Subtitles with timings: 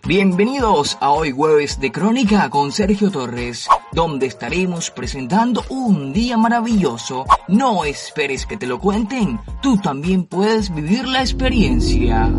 [0.00, 7.24] Bienvenidos a hoy jueves de Crónica con Sergio Torres, donde estaremos presentando un día maravilloso.
[7.48, 12.32] No esperes que te lo cuenten, tú también puedes vivir la experiencia.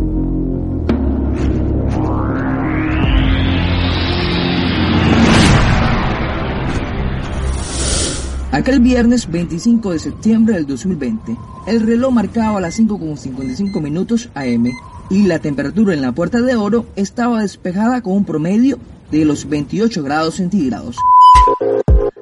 [8.51, 14.69] Aquel viernes 25 de septiembre del 2020, el reloj marcaba las 5.55 minutos AM
[15.09, 18.79] y la temperatura en la Puerta de Oro estaba despejada con un promedio
[19.11, 20.97] de los 28 grados centígrados.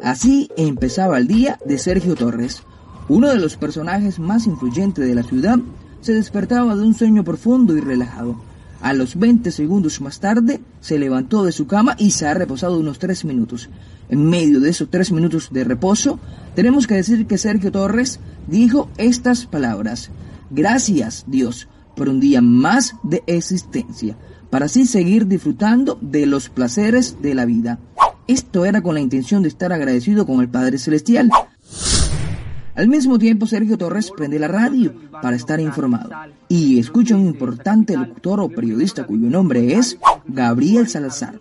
[0.02, 2.64] Así empezaba el día de Sergio Torres.
[3.08, 5.60] Uno de los personajes más influyentes de la ciudad
[6.02, 8.36] se despertaba de un sueño profundo y relajado.
[8.82, 12.80] A los 20 segundos más tarde se levantó de su cama y se ha reposado
[12.80, 13.70] unos 3 minutos.
[14.10, 16.20] En medio de esos 3 minutos de reposo,
[16.56, 20.10] tenemos que decir que Sergio Torres dijo estas palabras.
[20.50, 24.18] Gracias Dios por un día más de existencia,
[24.50, 27.80] para así seguir disfrutando de los placeres de la vida.
[28.28, 31.30] Esto era con la intención de estar agradecido con el Padre Celestial.
[32.74, 36.10] Al mismo tiempo, Sergio Torres prende la radio para estar informado
[36.48, 41.40] y escucha un importante locutor o periodista cuyo nombre es Gabriel Salazar,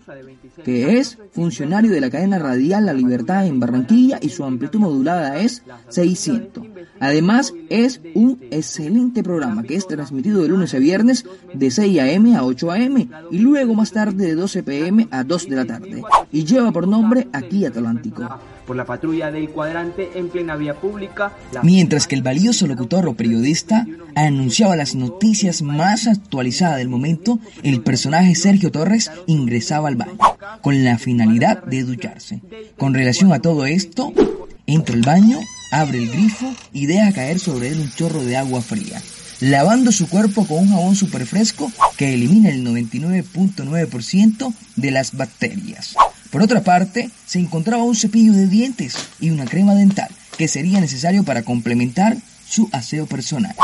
[0.63, 5.39] que es funcionario de la cadena radial La Libertad en Barranquilla y su amplitud modulada
[5.39, 6.65] es 600.
[6.99, 12.35] Además, es un excelente programa que es transmitido de lunes a viernes de 6 a.m.
[12.35, 13.09] a 8 a.m.
[13.31, 15.07] y luego más tarde de 12 p.m.
[15.11, 18.27] a 2 de la tarde y lleva por nombre Aquí Atlántico
[18.65, 21.33] por la patrulla del cuadrante en plena vía pública.
[21.63, 27.81] Mientras que el valioso locutor o periodista anunciaba las noticias más actualizadas del momento, el
[27.81, 30.17] personaje Sergio Torres ingresaba al baño
[30.61, 32.41] con la finalidad de ducharse.
[32.77, 34.13] Con relación a todo esto,
[34.65, 35.39] entra al baño,
[35.71, 39.01] abre el grifo y deja caer sobre él un chorro de agua fría
[39.41, 45.95] lavando su cuerpo con un jabón super fresco que elimina el 99.9% de las bacterias.
[46.31, 50.79] Por otra parte, se encontraba un cepillo de dientes y una crema dental que sería
[50.79, 52.17] necesario para complementar
[52.47, 53.55] su aseo personal.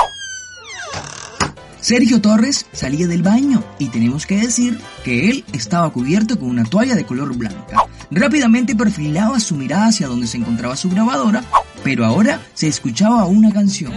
[1.80, 6.66] Sergio Torres salía del baño y tenemos que decir que él estaba cubierto con una
[6.66, 7.86] toalla de color blanca.
[8.12, 11.44] Rápidamente perfilaba su mirada hacia donde se encontraba su grabadora,
[11.84, 13.94] pero ahora se escuchaba una canción.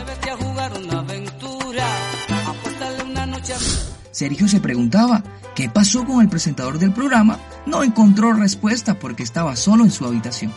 [4.21, 7.41] Sergio se preguntaba qué pasó con el presentador del programa.
[7.65, 10.53] No encontró respuesta porque estaba solo en su habitación.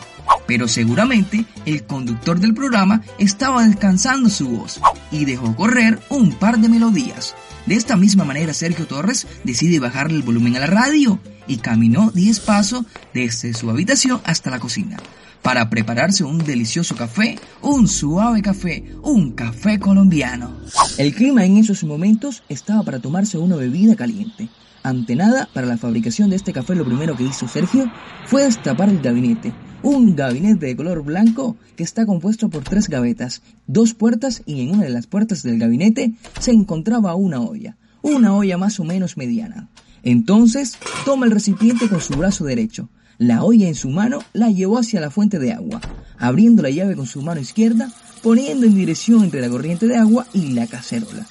[0.46, 6.58] Pero seguramente el conductor del programa estaba descansando su voz y dejó correr un par
[6.58, 7.34] de melodías.
[7.64, 12.10] De esta misma manera Sergio Torres decide bajarle el volumen a la radio y caminó
[12.10, 14.98] 10 pasos desde su habitación hasta la cocina
[15.44, 20.50] para prepararse un delicioso café, un suave café, un café colombiano.
[20.96, 24.48] El clima en esos momentos estaba para tomarse una bebida caliente.
[24.82, 27.92] Ante nada, para la fabricación de este café lo primero que hizo Sergio
[28.24, 29.52] fue destapar el gabinete.
[29.82, 34.70] Un gabinete de color blanco que está compuesto por tres gavetas, dos puertas y en
[34.70, 39.18] una de las puertas del gabinete se encontraba una olla, una olla más o menos
[39.18, 39.68] mediana.
[40.04, 42.88] Entonces, toma el recipiente con su brazo derecho,
[43.18, 45.80] la olla en su mano la llevó hacia la fuente de agua,
[46.18, 47.92] abriendo la llave con su mano izquierda,
[48.22, 51.26] poniendo en dirección entre la corriente de agua y la cacerola.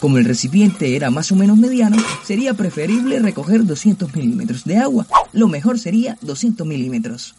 [0.00, 5.06] Como el recipiente era más o menos mediano, sería preferible recoger 200 milímetros de agua.
[5.32, 7.34] Lo mejor sería 200 milímetros.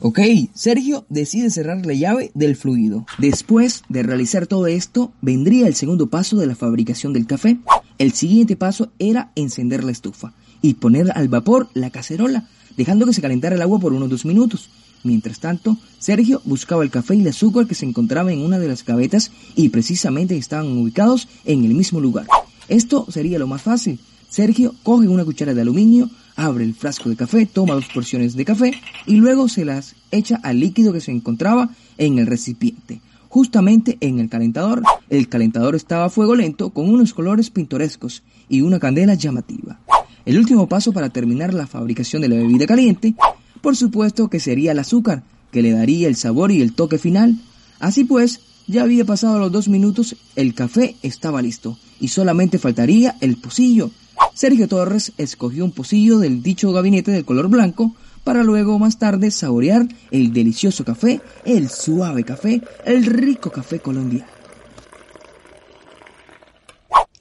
[0.00, 0.18] Ok,
[0.52, 3.06] Sergio decide cerrar la llave del fluido.
[3.18, 7.58] Después de realizar todo esto, vendría el segundo paso de la fabricación del café.
[7.98, 13.12] El siguiente paso era encender la estufa y poner al vapor la cacerola dejando que
[13.12, 14.68] se calentara el agua por unos dos minutos.
[15.04, 18.68] Mientras tanto, Sergio buscaba el café y el azúcar que se encontraba en una de
[18.68, 22.26] las gavetas y precisamente estaban ubicados en el mismo lugar.
[22.68, 23.98] Esto sería lo más fácil.
[24.28, 28.44] Sergio coge una cuchara de aluminio, abre el frasco de café, toma dos porciones de
[28.44, 28.72] café
[29.06, 33.00] y luego se las echa al líquido que se encontraba en el recipiente.
[33.28, 38.60] Justamente en el calentador, el calentador estaba a fuego lento con unos colores pintorescos y
[38.60, 39.80] una candela llamativa.
[40.24, 43.14] El último paso para terminar la fabricación de la bebida caliente,
[43.60, 47.38] por supuesto que sería el azúcar, que le daría el sabor y el toque final.
[47.80, 53.16] Así pues, ya había pasado los dos minutos, el café estaba listo y solamente faltaría
[53.20, 53.90] el pocillo.
[54.34, 59.30] Sergio Torres escogió un pocillo del dicho gabinete de color blanco para luego más tarde
[59.30, 64.41] saborear el delicioso café, el suave café, el rico café colombiano.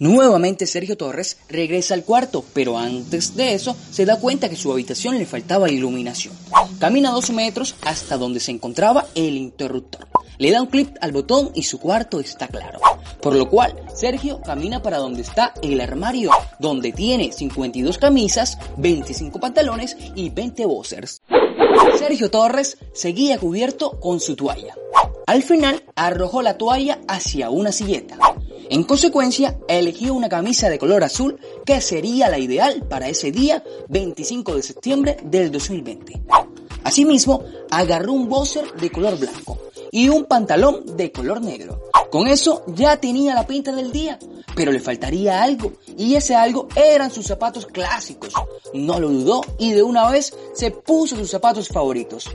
[0.02, 4.72] Nuevamente Sergio Torres regresa al cuarto, pero antes de eso se da cuenta que su
[4.72, 6.34] habitación le faltaba iluminación.
[6.80, 10.08] Camina dos metros hasta donde se encontraba el interruptor.
[10.40, 12.80] le da un clip al botón y su cuarto está claro.
[13.22, 19.40] Por lo cual, Sergio camina para donde está el armario, donde tiene 52 camisas, 25
[19.40, 21.22] pantalones y 20 boxers.
[22.00, 24.74] Sergio Torres seguía cubierto con su toalla.
[25.28, 28.18] Al final, arrojó la toalla hacia una silleta.
[28.72, 33.62] En consecuencia, eligió una camisa de color azul que sería la ideal para ese día
[33.90, 36.22] 25 de septiembre del 2020.
[36.86, 39.58] Asimismo, agarró un boxer de color blanco
[39.92, 41.82] y un pantalón de color negro.
[42.10, 44.18] Con eso ya tenía la pinta del día,
[44.56, 48.34] pero le faltaría algo, y ese algo eran sus zapatos clásicos.
[48.74, 52.30] No lo dudó y de una vez se puso sus zapatos favoritos.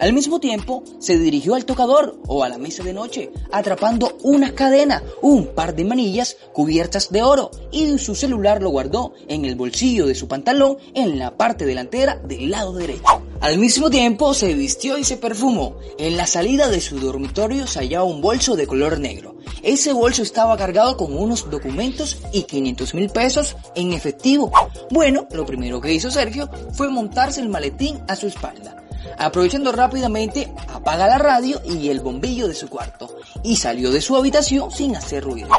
[0.00, 4.54] Al mismo tiempo, se dirigió al tocador o a la mesa de noche, atrapando una
[4.54, 9.54] cadena, un par de manillas cubiertas de oro, y su celular lo guardó en el
[9.54, 13.22] bolsillo de su pantalón en la parte delantera del lado derecho.
[13.40, 15.76] Al mismo tiempo, se vistió y se perfumó.
[15.98, 19.36] En la salida de su dormitorio se hallaba un bolso de color negro.
[19.62, 24.52] Ese bolso estaba cargado con unos documentos y 500 mil pesos en efectivo.
[24.90, 28.81] Bueno, lo primero que hizo Sergio fue montarse el maletín a su espalda.
[29.18, 34.16] Aprovechando rápidamente, apaga la radio y el bombillo de su cuarto y salió de su
[34.16, 35.50] habitación sin hacer ruido.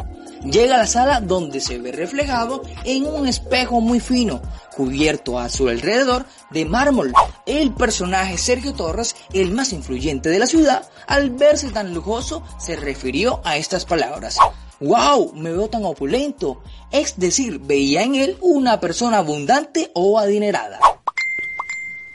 [0.43, 4.41] Llega a la sala donde se ve reflejado en un espejo muy fino,
[4.75, 7.13] cubierto a su alrededor de mármol.
[7.45, 12.75] El personaje Sergio Torres, el más influyente de la ciudad, al verse tan lujoso, se
[12.75, 14.37] refirió a estas palabras.
[14.81, 15.31] ¡Wow!
[15.33, 16.61] Me veo tan opulento.
[16.91, 20.79] Es decir, veía en él una persona abundante o adinerada.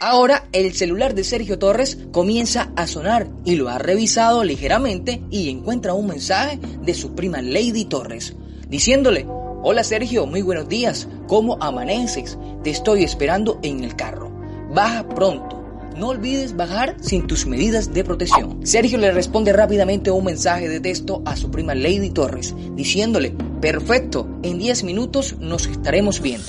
[0.00, 5.50] Ahora el celular de Sergio Torres comienza a sonar y lo ha revisado ligeramente y
[5.50, 8.36] encuentra un mensaje de su prima Lady Torres,
[8.68, 9.26] diciéndole,
[9.60, 12.38] Hola Sergio, muy buenos días, ¿cómo amaneces?
[12.62, 14.30] Te estoy esperando en el carro.
[14.72, 15.57] Baja pronto.
[15.98, 18.64] No olvides bajar sin tus medidas de protección.
[18.64, 24.28] Sergio le responde rápidamente un mensaje de texto a su prima Lady Torres, diciéndole, perfecto,
[24.44, 26.46] en 10 minutos nos estaremos viendo.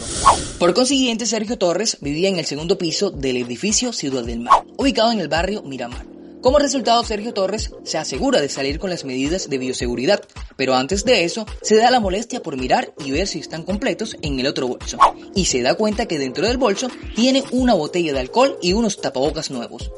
[0.60, 5.12] Por consiguiente, Sergio Torres vivía en el segundo piso del edificio Ciudad del Mar, ubicado
[5.12, 6.19] en el barrio Miramar.
[6.42, 10.22] Como resultado, Sergio Torres se asegura de salir con las medidas de bioseguridad,
[10.56, 14.16] pero antes de eso se da la molestia por mirar y ver si están completos
[14.22, 14.98] en el otro bolso,
[15.36, 19.02] y se da cuenta que dentro del bolso tiene una botella de alcohol y unos
[19.02, 19.92] tapabocas nuevos.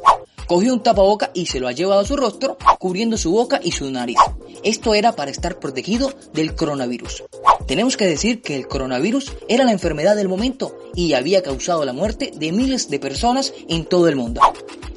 [0.48, 3.72] Cogió un tapaboca y se lo ha llevado a su rostro, cubriendo su boca y
[3.72, 4.18] su nariz.
[4.64, 7.24] Esto era para estar protegido del coronavirus.
[7.68, 11.94] Tenemos que decir que el coronavirus era la enfermedad del momento y había causado la
[11.94, 14.42] muerte de miles de personas en todo el mundo.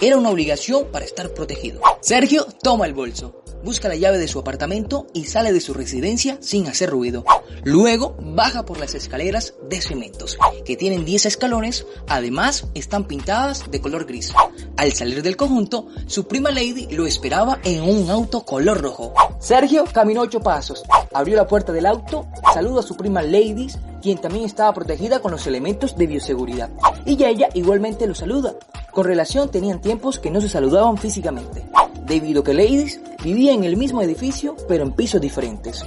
[0.00, 1.80] Era una obligación para estar protegido.
[2.00, 6.36] Sergio toma el bolso, busca la llave de su apartamento y sale de su residencia
[6.40, 7.24] sin hacer ruido.
[7.64, 13.80] Luego baja por las escaleras de cementos, que tienen 10 escalones, además están pintadas de
[13.80, 14.32] color gris.
[14.76, 19.14] Al salir del conjunto, su prima Lady lo esperaba en un auto color rojo.
[19.40, 20.82] Sergio caminó ocho pasos,
[21.12, 23.68] abrió la puerta del auto, saludó a su prima Lady,
[24.02, 26.70] quien también estaba protegida con los elementos de bioseguridad.
[27.06, 28.54] Y ella igualmente lo saluda.
[28.90, 31.64] Con relación tenían tiempos que no se saludaban físicamente,
[32.04, 35.84] debido a que Ladies vivía en el mismo edificio pero en pisos diferentes.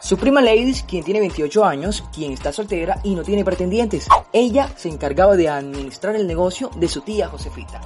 [0.00, 4.68] Su prima Ladies, quien tiene 28 años, quien está soltera y no tiene pretendientes, ella
[4.74, 7.80] se encargaba de administrar el negocio de su tía Josefita.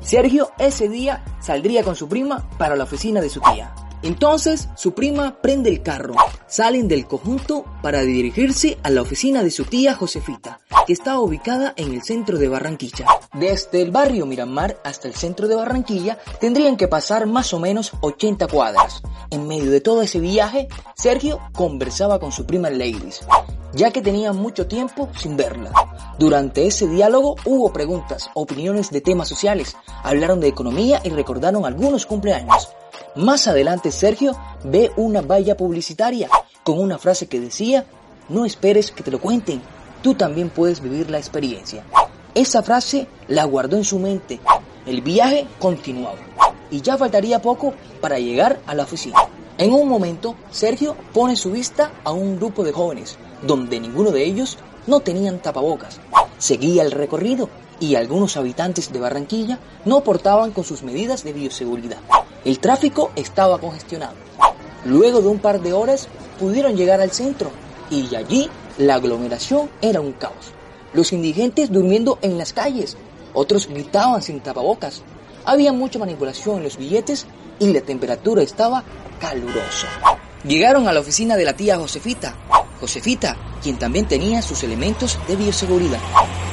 [0.00, 3.74] Sergio ese día saldría con su prima para la oficina de su tía.
[4.04, 6.14] Entonces su prima prende el carro,
[6.46, 11.72] salen del conjunto para dirigirse a la oficina de su tía Josefita, que estaba ubicada
[11.76, 13.06] en el centro de Barranquilla.
[13.32, 17.92] Desde el barrio Miramar hasta el centro de Barranquilla tendrían que pasar más o menos
[18.02, 19.00] 80 cuadras.
[19.30, 23.22] En medio de todo ese viaje, Sergio conversaba con su prima Ladies,
[23.74, 25.72] ya que tenía mucho tiempo sin verla.
[26.18, 32.06] Durante ese diálogo hubo preguntas, opiniones de temas sociales, hablaron de economía y recordaron algunos
[32.06, 32.68] cumpleaños.
[33.16, 36.28] Más adelante Sergio ve una valla publicitaria
[36.62, 37.84] con una frase que decía,
[38.28, 39.60] no esperes que te lo cuenten,
[40.02, 41.84] tú también puedes vivir la experiencia.
[42.34, 44.40] Esa frase la guardó en su mente.
[44.86, 46.18] El viaje continuaba
[46.70, 49.18] y ya faltaría poco para llegar a la oficina.
[49.56, 53.16] En un momento, Sergio pone su vista a un grupo de jóvenes,
[53.46, 56.00] donde ninguno de ellos no tenían tapabocas.
[56.38, 57.48] Seguía el recorrido
[57.80, 61.98] y algunos habitantes de Barranquilla no portaban con sus medidas de bioseguridad.
[62.44, 64.14] El tráfico estaba congestionado.
[64.84, 66.08] Luego de un par de horas
[66.38, 67.50] pudieron llegar al centro
[67.90, 70.52] y allí la aglomeración era un caos.
[70.92, 72.96] Los indigentes durmiendo en las calles,
[73.32, 75.02] otros gritaban sin tapabocas.
[75.44, 77.26] Había mucha manipulación en los billetes
[77.58, 78.84] y la temperatura estaba
[79.20, 79.88] calurosa.
[80.46, 82.34] Llegaron a la oficina de la tía Josefita.
[82.78, 86.00] Josefita, quien también tenía sus elementos de bioseguridad.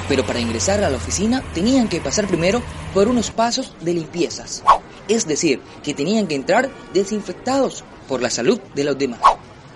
[0.07, 2.61] Pero para ingresar a la oficina tenían que pasar primero
[2.93, 4.63] por unos pasos de limpiezas.
[5.09, 9.19] es decir, que tenían que entrar desinfectados por la salud de los demás.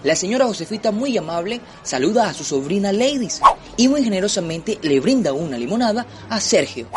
[0.03, 3.41] La señora Josefita, muy amable, saluda a su sobrina Ladies
[3.75, 6.87] y muy generosamente le brinda una limonada a Sergio.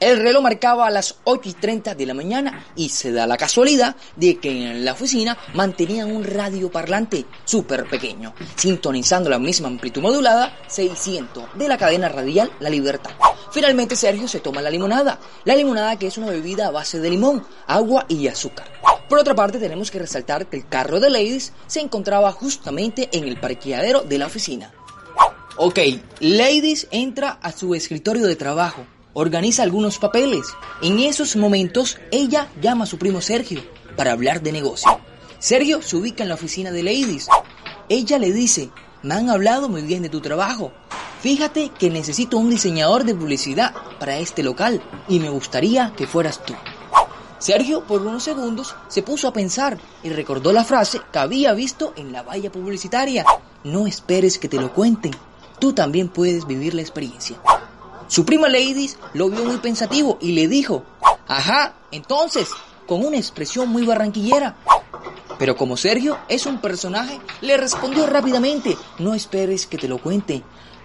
[0.00, 3.36] El reloj marcaba a las 8 y 30 de la mañana y se da la
[3.36, 9.68] casualidad de que en la oficina mantenían un radio parlante súper pequeño, sintonizando la misma
[9.68, 13.12] amplitud modulada 600 de la cadena radial La Libertad.
[13.52, 17.10] Finalmente Sergio se toma la limonada, la limonada que es una bebida a base de
[17.10, 18.66] limón, agua y azúcar.
[19.08, 23.28] Por otra parte tenemos que resaltar que el carro de Ladies se encontraba justamente en
[23.28, 24.72] el parqueadero de la oficina.
[25.56, 25.78] Ok,
[26.18, 30.54] Ladies entra a su escritorio de trabajo organiza algunos papeles.
[30.82, 33.62] En esos momentos, ella llama a su primo Sergio
[33.96, 35.00] para hablar de negocio.
[35.38, 37.28] Sergio se ubica en la oficina de Ladies.
[37.88, 38.70] Ella le dice,
[39.02, 40.72] me han hablado muy bien de tu trabajo.
[41.20, 46.44] Fíjate que necesito un diseñador de publicidad para este local y me gustaría que fueras
[46.44, 46.54] tú.
[47.38, 51.92] Sergio por unos segundos se puso a pensar y recordó la frase que había visto
[51.96, 53.24] en la valla publicitaria.
[53.64, 55.12] No esperes que te lo cuenten,
[55.58, 57.36] tú también puedes vivir la experiencia.
[58.06, 60.84] Su prima Ladies lo vio muy pensativo y le dijo,
[61.26, 62.48] ajá, entonces,
[62.86, 64.56] con una expresión muy barranquillera.
[65.38, 70.42] Pero como Sergio es un personaje, le respondió rápidamente, no esperes que te lo cuente.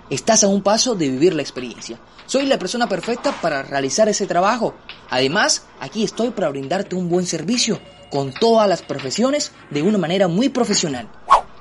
[0.10, 2.00] Estás a un paso de vivir la experiencia.
[2.26, 4.74] Soy la persona perfecta para realizar ese trabajo.
[5.10, 10.28] Además, aquí estoy para brindarte un buen servicio, con todas las profesiones, de una manera
[10.28, 11.08] muy profesional.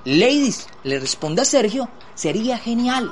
[0.05, 3.11] Ladies, le responde a Sergio, sería genial.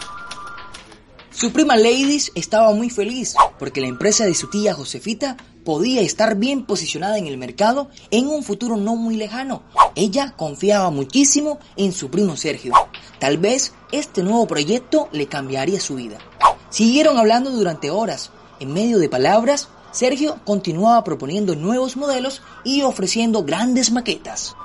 [1.37, 6.37] Su prima Ladies estaba muy feliz porque la empresa de su tía Josefita podía estar
[6.37, 9.63] bien posicionada en el mercado en un futuro no muy lejano.
[9.97, 12.73] Ella confiaba muchísimo en su primo Sergio.
[13.19, 16.17] Tal vez este nuevo proyecto le cambiaría su vida.
[16.71, 18.31] Siguieron hablando durante horas.
[18.59, 24.57] En medio de palabras, Sergio continuaba proponiendo nuevos modelos y ofreciendo grandes maquetas.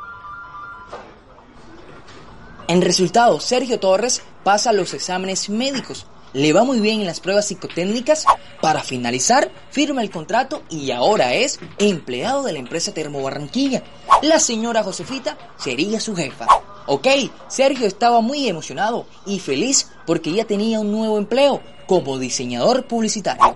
[2.70, 7.47] En resultado, Sergio Torres pasa los exámenes médicos le va muy bien en las pruebas
[7.47, 8.25] psicotécnicas.
[8.61, 13.83] Para finalizar, firma el contrato y ahora es empleado de la empresa Termo Barranquilla.
[14.21, 16.47] La señora Josefita sería su jefa.
[16.88, 17.07] Ok,
[17.47, 23.55] Sergio estaba muy emocionado y feliz porque ya tenía un nuevo empleo como diseñador publicitario.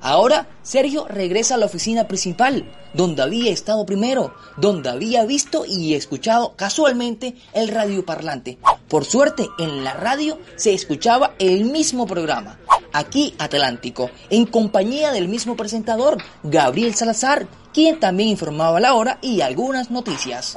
[0.00, 5.94] Ahora Sergio regresa a la oficina principal, donde había estado primero, donde había visto y
[5.94, 8.58] escuchado casualmente el radio parlante.
[8.88, 12.58] Por suerte, en la radio se escuchaba el mismo programa,
[12.92, 19.40] aquí Atlántico, en compañía del mismo presentador, Gabriel Salazar, quien también informaba la hora y
[19.40, 20.54] algunas noticias.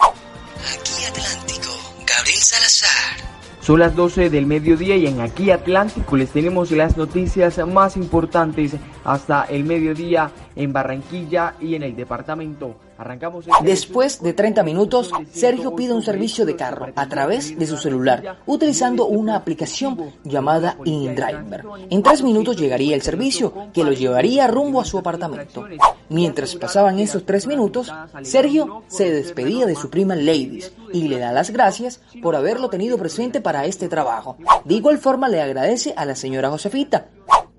[0.74, 1.72] Aquí Atlántico,
[2.05, 3.38] Gabriel Salazar.
[3.69, 8.75] Son las 12 del mediodía y en Aquí Atlántico les tenemos las noticias más importantes
[9.03, 12.75] hasta el mediodía en Barranquilla y en el departamento.
[13.00, 17.77] Este Después de 30 minutos, Sergio pide un servicio de carro a través de su
[17.77, 21.63] celular, utilizando una aplicación llamada InDriver.
[21.89, 25.65] En tres minutos llegaría el servicio, que lo llevaría rumbo a su apartamento.
[26.10, 27.91] Mientras pasaban esos tres minutos,
[28.24, 32.98] Sergio se despedía de su prima Ladies y le da las gracias por haberlo tenido
[32.98, 34.38] presente para este trabajo.
[34.65, 37.08] De igual forma le agradece a la señora Josefita.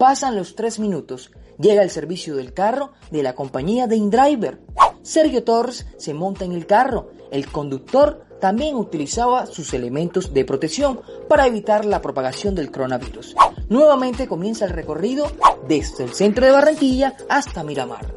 [0.01, 1.31] Pasan los tres minutos.
[1.59, 4.59] Llega el servicio del carro de la compañía de InDriver.
[5.03, 7.11] Sergio Torres se monta en el carro.
[7.31, 13.37] El conductor también utilizaba sus elementos de protección para evitar la propagación del coronavirus.
[13.69, 15.27] Nuevamente comienza el recorrido
[15.69, 18.11] desde el centro de Barranquilla hasta Miramar.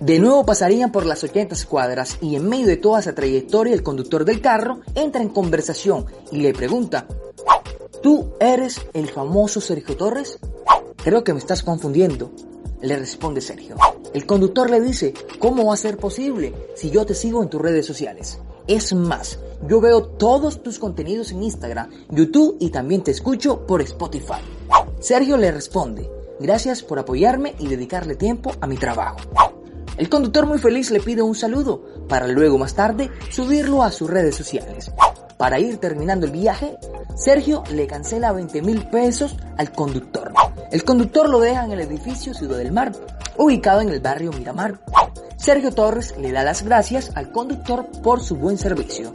[0.00, 3.84] De nuevo pasarían por las 80 cuadras y en medio de toda esa trayectoria el
[3.84, 7.06] conductor del carro entra en conversación y le pregunta,
[8.02, 10.40] ¿tú eres el famoso Sergio Torres?
[11.02, 12.30] Creo que me estás confundiendo
[12.82, 13.76] le responde Sergio.
[14.12, 17.60] El conductor le dice, ¿cómo va a ser posible si yo te sigo en tus
[17.60, 18.38] redes sociales?
[18.66, 23.82] Es más, yo veo todos tus contenidos en Instagram, YouTube y también te escucho por
[23.82, 24.40] Spotify.
[25.00, 29.18] Sergio le responde, gracias por apoyarme y dedicarle tiempo a mi trabajo.
[29.96, 34.08] El conductor muy feliz le pide un saludo para luego más tarde subirlo a sus
[34.08, 34.90] redes sociales.
[35.40, 36.76] Para ir terminando el viaje,
[37.16, 40.34] Sergio le cancela 20 mil pesos al conductor.
[40.70, 42.92] El conductor lo deja en el edificio Ciudad del Mar,
[43.38, 44.78] ubicado en el barrio Miramar.
[45.38, 49.14] Sergio Torres le da las gracias al conductor por su buen servicio.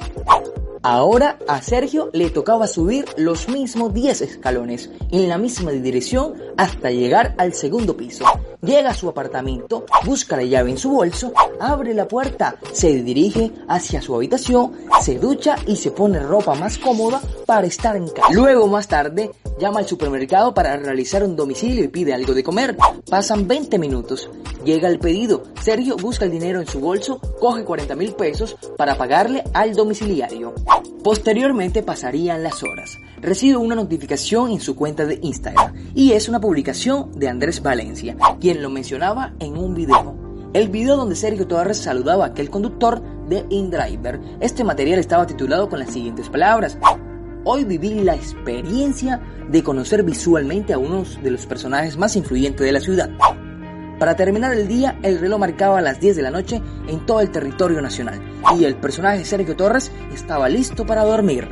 [0.82, 6.90] Ahora a Sergio le tocaba subir los mismos 10 escalones en la misma dirección hasta
[6.90, 8.26] llegar al segundo piso.
[8.66, 13.52] Llega a su apartamento, busca la llave en su bolso, abre la puerta, se dirige
[13.68, 18.32] hacia su habitación, se ducha y se pone ropa más cómoda para estar en casa.
[18.32, 22.76] Luego más tarde llama al supermercado para realizar un domicilio y pide algo de comer.
[23.10, 24.30] Pasan 20 minutos.
[24.64, 25.44] Llega el pedido.
[25.62, 30.54] Sergio busca el dinero en su bolso, coge 40 mil pesos para pagarle al domiciliario.
[31.04, 32.98] Posteriormente pasarían las horas.
[33.22, 38.18] Recibe una notificación en su cuenta de Instagram y es una publicación de Andrés Valencia,
[38.60, 40.16] lo mencionaba en un video.
[40.54, 44.20] El video donde Sergio Torres saludaba a aquel conductor de InDriver.
[44.40, 46.78] Este material estaba titulado con las siguientes palabras.
[47.44, 52.72] Hoy viví la experiencia de conocer visualmente a uno de los personajes más influyentes de
[52.72, 53.10] la ciudad.
[54.00, 57.32] Para terminar el día, el reloj marcaba las 10 de la noche en todo el
[57.32, 58.22] territorio nacional
[58.58, 61.50] y el personaje Sergio Torres estaba listo para dormir.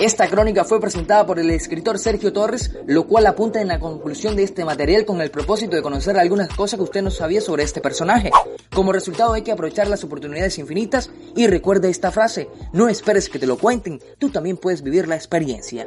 [0.00, 4.34] Esta crónica fue presentada por el escritor Sergio Torres, lo cual apunta en la conclusión
[4.34, 7.64] de este material con el propósito de conocer algunas cosas que usted no sabía sobre
[7.64, 8.30] este personaje.
[8.72, 13.38] Como resultado hay que aprovechar las oportunidades infinitas y recuerda esta frase, no esperes que
[13.38, 15.86] te lo cuenten, tú también puedes vivir la experiencia.